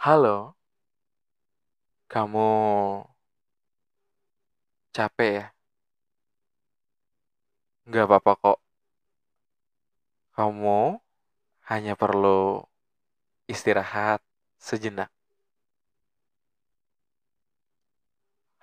Halo, 0.00 0.56
kamu 2.12 2.48
capek 4.96 5.30
ya? 5.38 5.46
Nggak 7.88 8.04
apa-apa 8.08 8.32
kok. 8.42 8.58
Kamu 10.36 10.80
hanya 11.70 11.92
perlu 12.00 12.64
istirahat 13.52 14.20
sejenak. 14.56 15.12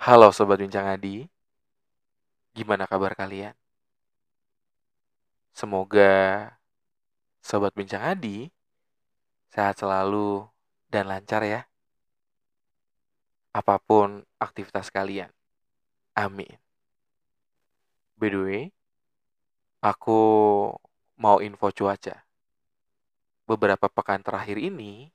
Halo 0.06 0.34
Sobat 0.34 0.58
Bincang 0.64 0.90
Adi, 0.90 1.30
gimana 2.58 2.90
kabar 2.90 3.14
kalian? 3.14 3.54
Semoga 5.54 6.10
Sobat 7.46 7.74
Bincang 7.78 8.02
Adi 8.02 8.50
sehat 9.54 9.76
selalu 9.82 10.57
dan 10.88 11.12
lancar 11.12 11.44
ya. 11.44 11.62
Apa 13.52 13.82
pun 13.82 14.24
aktivitas 14.40 14.92
kalian. 14.94 15.32
Amin. 16.18 16.58
By 18.18 18.34
the 18.34 18.40
way, 18.42 18.64
aku 19.82 20.20
mau 21.22 21.38
info 21.42 21.70
cuaca. 21.70 22.26
Beberapa 23.48 23.88
pekan 23.88 24.26
terakhir 24.26 24.58
ini, 24.60 25.14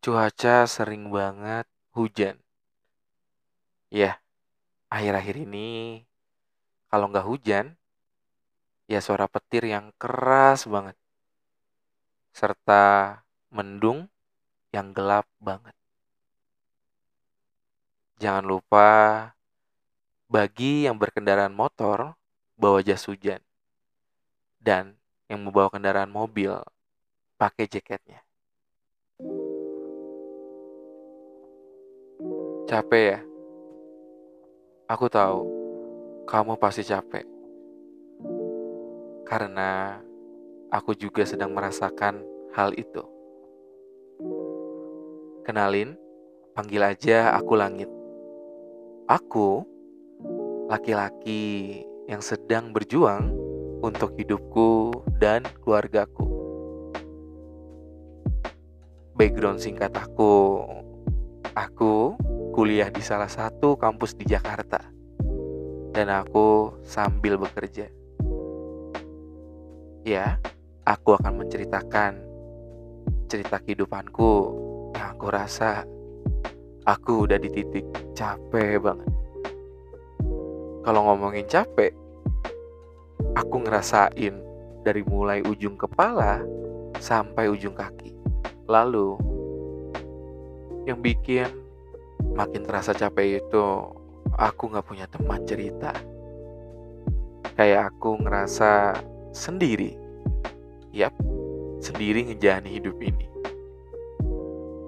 cuaca 0.00 0.64
sering 0.70 1.10
banget 1.10 1.66
hujan. 1.92 2.38
Ya, 3.90 4.22
akhir-akhir 4.90 5.42
ini 5.42 6.02
kalau 6.86 7.10
nggak 7.10 7.26
hujan, 7.26 7.74
ya 8.86 9.02
suara 9.02 9.26
petir 9.26 9.66
yang 9.66 9.90
keras 9.98 10.70
banget. 10.70 10.94
Serta 12.30 13.18
mendung 13.50 14.06
yang 14.74 14.90
gelap 14.90 15.22
banget. 15.38 15.70
Jangan 18.18 18.42
lupa 18.42 18.88
bagi 20.26 20.90
yang 20.90 20.98
berkendaraan 20.98 21.54
motor 21.54 22.18
bawa 22.58 22.82
jas 22.82 23.06
hujan 23.06 23.38
dan 24.58 24.98
yang 25.30 25.46
membawa 25.46 25.70
kendaraan 25.70 26.10
mobil 26.10 26.58
pakai 27.38 27.70
jaketnya. 27.70 28.18
Capek 32.66 33.04
ya? 33.14 33.20
Aku 34.90 35.06
tahu 35.06 35.46
kamu 36.26 36.58
pasti 36.58 36.82
capek. 36.82 37.22
Karena 39.22 40.02
aku 40.74 40.98
juga 40.98 41.22
sedang 41.22 41.54
merasakan 41.54 42.26
hal 42.50 42.74
itu. 42.74 43.13
Kenalin, 45.44 45.92
panggil 46.56 46.80
aja 46.80 47.36
aku 47.36 47.52
Langit. 47.52 47.92
Aku 49.04 49.60
laki-laki 50.72 51.84
yang 52.08 52.24
sedang 52.24 52.72
berjuang 52.72 53.28
untuk 53.84 54.16
hidupku 54.16 55.04
dan 55.20 55.44
keluargaku. 55.60 56.24
Background 59.12 59.60
singkat 59.60 59.92
aku, 59.92 60.64
aku 61.52 62.16
kuliah 62.56 62.88
di 62.88 63.04
salah 63.04 63.28
satu 63.28 63.76
kampus 63.76 64.16
di 64.16 64.24
Jakarta, 64.24 64.80
dan 65.92 66.08
aku 66.08 66.72
sambil 66.80 67.36
bekerja. 67.36 67.92
Ya, 70.08 70.40
aku 70.88 71.20
akan 71.20 71.44
menceritakan 71.44 72.12
cerita 73.28 73.60
kehidupanku 73.60 74.64
aku 75.24 75.32
rasa 75.32 75.88
aku 76.84 77.24
udah 77.24 77.40
di 77.40 77.48
titik 77.48 77.88
capek 78.12 78.76
banget. 78.76 79.08
Kalau 80.84 81.00
ngomongin 81.00 81.48
capek, 81.48 81.96
aku 83.32 83.64
ngerasain 83.64 84.36
dari 84.84 85.00
mulai 85.08 85.40
ujung 85.48 85.80
kepala 85.80 86.44
sampai 87.00 87.48
ujung 87.48 87.72
kaki. 87.72 88.12
Lalu, 88.68 89.16
yang 90.84 91.00
bikin 91.00 91.48
makin 92.36 92.60
terasa 92.60 92.92
capek 92.92 93.40
itu 93.40 93.64
aku 94.36 94.76
gak 94.76 94.84
punya 94.84 95.08
teman 95.08 95.40
cerita. 95.48 95.96
Kayak 97.56 97.96
aku 97.96 98.20
ngerasa 98.20 98.92
sendiri. 99.32 99.96
Yap, 100.92 101.16
sendiri 101.80 102.28
ngejani 102.28 102.76
hidup 102.76 103.00
ini 103.00 103.32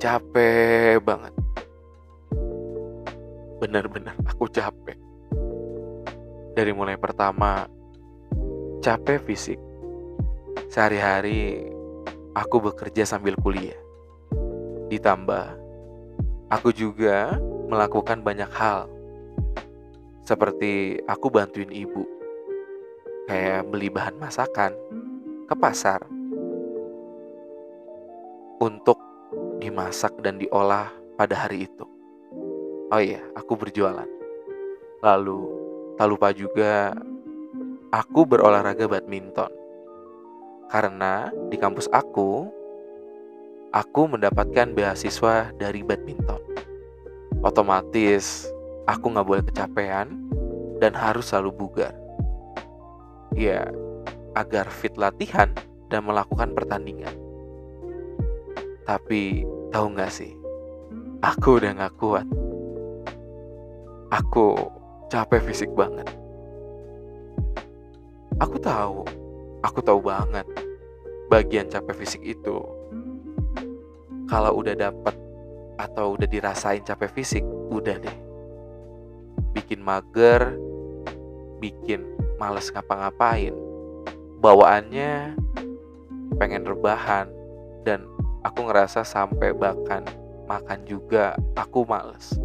capek 0.07 1.03
banget. 1.03 1.35
Benar-benar 3.59 4.15
aku 4.23 4.47
capek. 4.47 4.95
Dari 6.55 6.71
mulai 6.71 6.95
pertama, 6.95 7.67
capek 8.87 9.19
fisik. 9.27 9.59
Sehari-hari 10.71 11.67
aku 12.39 12.71
bekerja 12.71 13.03
sambil 13.03 13.35
kuliah. 13.35 13.75
Ditambah, 14.95 15.59
aku 16.55 16.71
juga 16.71 17.35
melakukan 17.67 18.23
banyak 18.23 18.51
hal. 18.55 18.87
Seperti 20.23 21.03
aku 21.11 21.35
bantuin 21.35 21.75
ibu. 21.75 22.07
Kayak 23.27 23.67
beli 23.75 23.91
bahan 23.91 24.23
masakan 24.23 24.71
ke 25.51 25.55
pasar 25.59 26.07
untuk 28.63 29.06
dimasak 29.59 30.13
dan 30.21 30.41
diolah 30.41 30.93
pada 31.17 31.35
hari 31.47 31.67
itu. 31.67 31.87
Oh 32.93 33.03
iya, 33.03 33.19
aku 33.35 33.59
berjualan. 33.59 34.07
Lalu, 35.03 35.41
tak 35.99 36.07
lupa 36.07 36.31
juga 36.31 36.95
aku 37.91 38.23
berolahraga 38.29 38.87
badminton. 38.87 39.51
Karena 40.71 41.31
di 41.51 41.57
kampus 41.59 41.91
aku, 41.91 42.47
aku 43.75 44.03
mendapatkan 44.07 44.71
beasiswa 44.75 45.51
dari 45.59 45.83
badminton. 45.83 46.43
Otomatis, 47.43 48.47
aku 48.87 49.15
nggak 49.15 49.27
boleh 49.27 49.45
kecapean 49.47 50.31
dan 50.79 50.93
harus 50.95 51.31
selalu 51.31 51.55
bugar. 51.55 51.95
Ya, 53.35 53.67
agar 54.39 54.71
fit 54.71 54.95
latihan 54.95 55.51
dan 55.91 56.07
melakukan 56.07 56.55
pertandingan. 56.55 57.26
Tapi 58.87 59.43
tahu 59.75 59.87
nggak 59.99 60.13
sih, 60.15 60.33
aku 61.19 61.59
udah 61.59 61.75
nggak 61.75 61.95
kuat. 61.99 62.27
Aku 64.15 64.55
capek 65.11 65.43
fisik 65.43 65.71
banget. 65.75 66.07
Aku 68.39 68.63
tahu, 68.63 69.03
aku 69.67 69.83
tahu 69.83 69.99
banget 69.99 70.47
bagian 71.27 71.67
capek 71.67 71.95
fisik 71.99 72.23
itu. 72.23 72.63
Kalau 74.27 74.53
udah 74.59 74.75
dapet 74.75 75.15
atau 75.79 76.15
udah 76.15 76.27
dirasain 76.31 76.83
capek 76.87 77.11
fisik, 77.11 77.45
udah 77.71 77.99
deh. 77.99 78.19
Bikin 79.55 79.83
mager, 79.83 80.55
bikin 81.59 82.07
males 82.39 82.71
ngapa-ngapain. 82.71 83.55
Bawaannya 84.39 85.35
pengen 86.37 86.63
rebahan 86.69 87.31
dan 87.83 88.05
aku 88.47 88.71
ngerasa 88.71 89.03
sampai 89.03 89.51
bahkan 89.51 90.07
makan 90.47 90.87
juga 90.87 91.35
aku 91.59 91.83
males. 91.83 92.39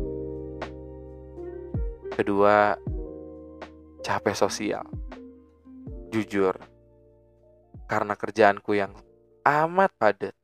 Kedua, 2.17 2.73
capek 4.01 4.33
sosial. 4.33 4.85
Jujur, 6.09 6.57
karena 7.85 8.17
kerjaanku 8.17 8.73
yang 8.75 8.91
amat 9.45 9.93
padat. 9.95 10.35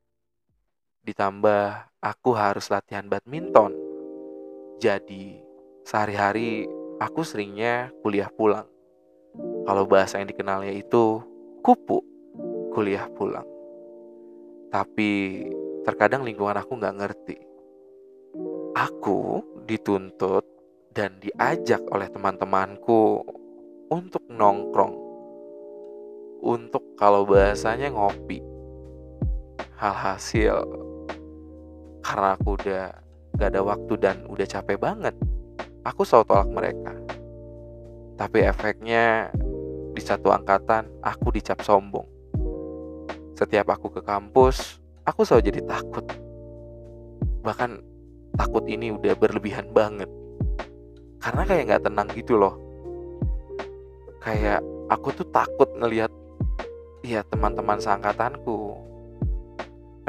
Ditambah 1.03 1.89
aku 1.99 2.31
harus 2.37 2.69
latihan 2.69 3.09
badminton. 3.09 3.73
Jadi, 4.77 5.41
sehari-hari 5.83 6.69
aku 7.01 7.25
seringnya 7.25 7.89
kuliah 8.05 8.29
pulang. 8.31 8.69
Kalau 9.67 9.83
bahasa 9.89 10.21
yang 10.21 10.29
dikenalnya 10.31 10.71
itu 10.71 11.19
kupu, 11.65 11.99
kuliah 12.71 13.09
pulang. 13.11 13.56
Tapi 14.77 15.41
terkadang 15.81 16.21
lingkungan 16.21 16.53
aku 16.53 16.77
nggak 16.77 16.97
ngerti. 17.01 17.37
Aku 18.77 19.41
dituntut 19.65 20.45
dan 20.93 21.17
diajak 21.17 21.81
oleh 21.89 22.05
teman-temanku 22.13 23.25
untuk 23.89 24.21
nongkrong. 24.29 24.93
Untuk 26.45 26.93
kalau 26.93 27.25
bahasanya 27.25 27.89
ngopi. 27.89 28.37
Halhasil 29.81 30.61
karena 32.05 32.37
aku 32.37 32.49
udah 32.61 32.85
gak 33.33 33.49
ada 33.49 33.61
waktu 33.65 33.93
dan 33.97 34.29
udah 34.29 34.45
capek 34.45 34.77
banget. 34.77 35.17
Aku 35.89 36.05
selalu 36.05 36.29
tolak 36.29 36.49
mereka. 36.53 36.93
Tapi 38.13 38.45
efeknya 38.45 39.33
di 39.97 40.01
satu 40.05 40.29
angkatan 40.29 41.01
aku 41.01 41.33
dicap 41.33 41.65
sombong 41.65 42.16
setiap 43.37 43.69
aku 43.69 43.93
ke 43.93 44.01
kampus, 44.01 44.81
aku 45.05 45.21
selalu 45.21 45.53
jadi 45.53 45.61
takut. 45.69 46.01
Bahkan 47.45 47.69
takut 48.33 48.65
ini 48.65 48.89
udah 48.89 49.13
berlebihan 49.13 49.69
banget. 49.69 50.09
Karena 51.21 51.45
kayak 51.45 51.63
nggak 51.69 51.83
tenang 51.85 52.09
gitu 52.17 52.33
loh. 52.33 52.57
Kayak 54.25 54.65
aku 54.89 55.13
tuh 55.13 55.29
takut 55.29 55.69
ngelihat 55.77 56.09
ya 57.05 57.21
teman-teman 57.29 57.77
seangkatanku. 57.77 58.73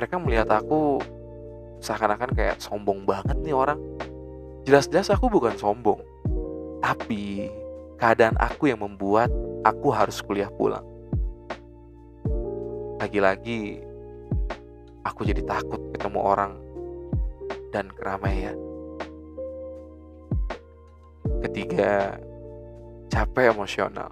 Mereka 0.01 0.17
melihat 0.25 0.49
aku 0.49 0.97
seakan-akan 1.85 2.33
kayak 2.33 2.57
sombong 2.65 3.05
banget 3.05 3.37
nih 3.45 3.53
orang. 3.53 3.77
Jelas-jelas 4.65 5.13
aku 5.13 5.29
bukan 5.29 5.53
sombong. 5.61 6.01
Tapi 6.81 7.53
keadaan 8.01 8.41
aku 8.41 8.73
yang 8.73 8.81
membuat 8.81 9.29
aku 9.69 9.93
harus 9.93 10.17
kuliah 10.25 10.49
pulang. 10.49 10.98
Lagi-lagi 12.99 13.79
aku 15.07 15.23
jadi 15.23 15.43
takut 15.47 15.79
ketemu 15.95 16.19
orang 16.19 16.53
dan 17.71 17.87
keramaian. 17.95 18.59
Ketiga, 21.47 22.19
capek 23.07 23.55
emosional. 23.55 24.11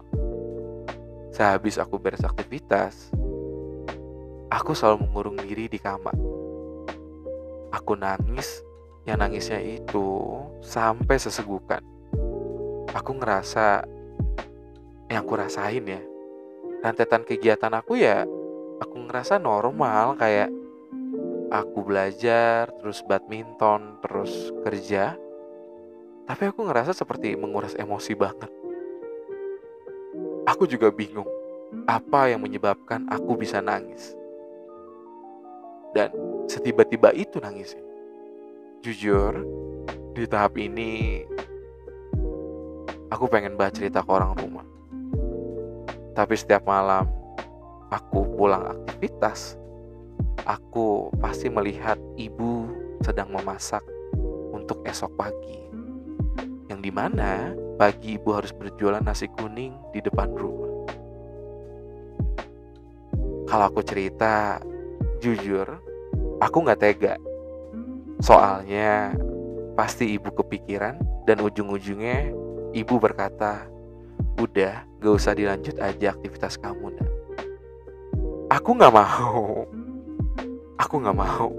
Sehabis 1.35 1.83
aku 1.83 1.99
beres 1.99 2.23
aktivitas, 2.23 3.11
aku 4.55 4.71
selalu 4.73 5.03
mengurung 5.05 5.37
diri 5.37 5.67
di 5.67 5.83
kamar. 5.83 6.15
Aku 7.75 7.99
nangis, 7.99 8.63
yang 9.03 9.19
nangisnya 9.19 9.59
itu 9.59 10.39
sampai 10.63 11.19
sesegukan. 11.19 11.83
Aku 12.95 13.19
ngerasa 13.19 13.83
yang 15.11 15.27
aku 15.27 15.35
rasain 15.35 15.85
ya, 15.85 16.01
rentetan 16.87 17.27
kegiatan 17.27 17.75
aku 17.75 17.99
ya, 17.99 18.23
aku 18.81 18.97
ngerasa 19.09 19.41
normal 19.41 20.17
kayak 20.21 20.53
aku 21.51 21.87
belajar, 21.87 22.69
terus 22.81 23.01
badminton, 23.07 24.01
terus 24.03 24.53
kerja. 24.67 25.17
Tapi 26.27 26.43
aku 26.51 26.67
ngerasa 26.67 26.91
seperti 26.91 27.39
menguras 27.39 27.79
emosi 27.79 28.13
banget. 28.19 28.51
Aku 30.47 30.67
juga 30.67 30.91
bingung 30.91 31.27
apa 31.87 32.31
yang 32.31 32.43
menyebabkan 32.43 33.07
aku 33.11 33.39
bisa 33.39 33.63
nangis. 33.63 34.15
Dan 35.95 36.11
setiba-tiba 36.51 37.15
itu 37.15 37.39
nangisnya. 37.39 37.83
Jujur, 38.83 39.43
di 40.15 40.27
tahap 40.27 40.59
ini 40.59 41.23
aku 43.11 43.27
pengen 43.31 43.55
baca 43.55 43.73
cerita 43.73 44.03
ke 44.03 44.11
orang 44.11 44.35
rumah. 44.35 44.67
Tapi 46.15 46.35
setiap 46.35 46.67
malam 46.67 47.07
aku 47.91 48.27
pulang 48.35 48.67
aktivitas, 48.73 49.55
aku 50.47 51.11
pasti 51.23 51.47
melihat 51.51 51.99
ibu 52.19 52.67
sedang 53.03 53.31
memasak 53.31 53.83
untuk 54.51 54.83
esok 54.87 55.13
pagi. 55.15 55.61
Yang 56.67 56.81
di 56.83 56.91
mana 56.91 57.55
pagi 57.79 58.19
ibu 58.19 58.35
harus 58.35 58.51
berjualan 58.51 59.03
nasi 59.03 59.31
kuning 59.39 59.75
di 59.95 60.01
depan 60.03 60.33
rumah. 60.35 60.73
Kalau 63.47 63.65
aku 63.71 63.81
cerita, 63.87 64.59
jujur, 65.23 65.79
aku 66.43 66.57
nggak 66.67 66.81
tega. 66.83 67.15
Soalnya 68.19 69.15
pasti 69.79 70.17
ibu 70.17 70.33
kepikiran 70.35 70.99
dan 71.29 71.39
ujung-ujungnya 71.39 72.35
ibu 72.75 72.95
berkata, 72.99 73.71
udah 74.41 74.83
gak 74.99 75.15
usah 75.15 75.33
dilanjut 75.37 75.79
aja 75.79 76.13
aktivitas 76.13 76.59
kamu. 76.59 77.06
Aku 78.57 78.73
nggak 78.73 78.89
mau. 78.89 79.69
Aku 80.81 80.95
nggak 80.97 81.13
mau. 81.13 81.53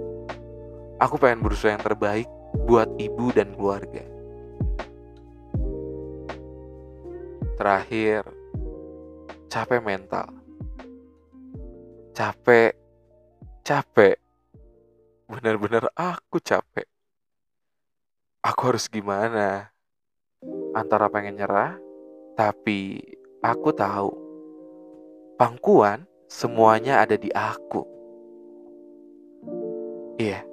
Aku 0.98 1.22
pengen 1.22 1.46
berusaha 1.46 1.70
yang 1.70 1.86
terbaik 1.86 2.26
buat 2.66 2.90
ibu 2.98 3.30
dan 3.38 3.54
keluarga. 3.54 4.02
Terakhir, 7.54 8.26
capek 9.46 9.82
mental. 9.86 10.26
Capek, 12.18 12.74
capek. 13.62 14.18
Bener-bener 15.30 15.94
aku 15.94 16.42
capek. 16.42 16.90
Aku 18.42 18.74
harus 18.74 18.90
gimana? 18.90 19.70
Antara 20.74 21.14
pengen 21.14 21.38
nyerah, 21.38 21.78
tapi 22.34 22.98
aku 23.46 23.70
tahu 23.70 24.10
pangkuan 25.38 26.10
semuanya 26.28 27.00
ada 27.08 27.16
di 27.16 27.32
aku. 27.32 27.88
Iya. 30.20 30.44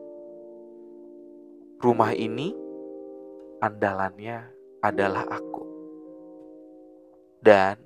Rumah 1.82 2.14
ini 2.14 2.54
andalannya 3.58 4.38
adalah 4.80 5.26
aku. 5.28 5.62
Dan 7.44 7.76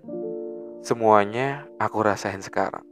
semuanya 0.85 1.67
aku 1.81 2.05
rasain 2.05 2.44
sekarang. 2.44 2.85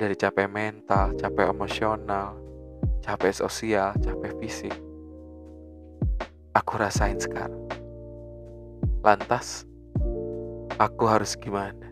Dari 0.00 0.16
capek 0.16 0.48
mental, 0.48 1.12
capek 1.20 1.52
emosional, 1.52 2.40
capek 3.04 3.36
sosial, 3.36 3.92
capek 4.00 4.32
fisik. 4.40 4.74
Aku 6.56 6.80
rasain 6.80 7.20
sekarang. 7.20 7.68
Lantas, 9.04 9.68
aku 10.80 11.04
harus 11.04 11.36
gimana? 11.36 11.89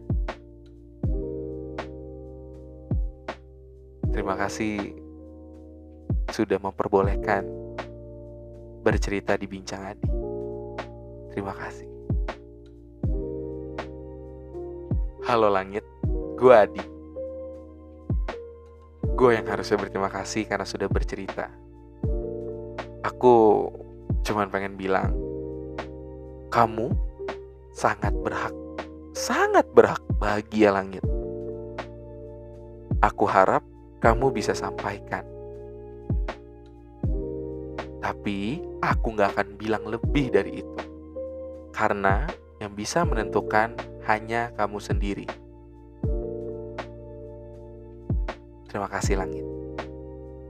Terima 4.19 4.35
kasih 4.35 4.99
sudah 6.35 6.59
memperbolehkan 6.59 7.47
bercerita 8.83 9.39
di 9.39 9.47
Bincang 9.47 9.95
Adi. 9.95 10.11
Terima 11.31 11.55
kasih. 11.55 11.87
Halo 15.23 15.55
langit, 15.55 15.87
gue 16.35 16.51
Adi. 16.51 16.83
Gue 19.15 19.39
yang 19.39 19.47
harusnya 19.47 19.79
berterima 19.79 20.11
kasih 20.11 20.51
karena 20.51 20.67
sudah 20.67 20.91
bercerita. 20.91 21.55
Aku 23.07 23.71
cuman 24.27 24.51
pengen 24.51 24.75
bilang, 24.75 25.15
kamu 26.51 26.91
sangat 27.71 28.19
berhak, 28.19 28.51
sangat 29.15 29.71
berhak 29.79 30.03
bahagia 30.19 30.75
langit. 30.75 31.07
Aku 32.99 33.23
harap 33.23 33.63
kamu 33.99 34.31
bisa 34.31 34.55
sampaikan. 34.55 35.27
Tapi 37.99 38.63
aku 38.79 39.07
gak 39.19 39.35
akan 39.37 39.49
bilang 39.59 39.85
lebih 39.85 40.31
dari 40.31 40.63
itu. 40.63 40.81
Karena 41.75 42.27
yang 42.59 42.75
bisa 42.75 43.03
menentukan 43.03 43.75
hanya 44.07 44.51
kamu 44.55 44.79
sendiri. 44.79 45.27
Terima 48.69 48.89
kasih 48.91 49.19
langit. 49.19 49.47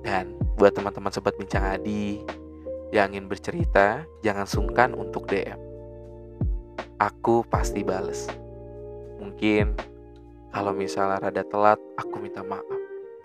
Dan 0.04 0.36
buat 0.58 0.74
teman-teman 0.74 1.12
sobat 1.12 1.36
bincang 1.36 1.64
Adi 1.64 2.22
yang 2.94 3.12
ingin 3.12 3.28
bercerita, 3.28 4.08
jangan 4.24 4.48
sungkan 4.48 4.96
untuk 4.96 5.28
DM. 5.28 5.60
Aku 6.98 7.46
pasti 7.46 7.84
bales. 7.86 8.26
Mungkin 9.20 9.76
kalau 10.50 10.72
misalnya 10.74 11.28
rada 11.28 11.44
telat, 11.44 11.78
aku 12.00 12.18
minta 12.18 12.42
maaf. 12.42 12.77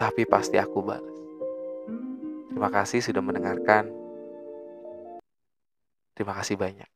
Tapi 0.04 0.28
pasti 0.28 0.60
aku 0.60 0.84
balas. 0.84 1.16
Terima 2.52 2.68
kasih 2.68 3.00
sudah 3.00 3.24
mendengarkan. 3.24 3.88
Terima 6.12 6.36
kasih 6.36 6.60
banyak. 6.60 6.93